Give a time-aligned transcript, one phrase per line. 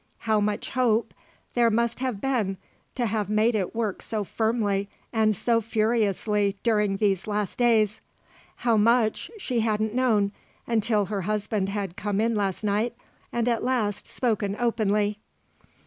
[0.17, 1.13] How much hope
[1.53, 2.57] there must have been
[2.95, 8.01] to have made it work so firmly and so furiously during these last days!
[8.55, 10.31] how much, she hadn't known
[10.65, 12.95] until her husband had come in last night,
[13.31, 15.19] and, at last, spoken openly.